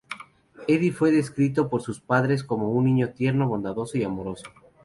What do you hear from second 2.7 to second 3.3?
un niño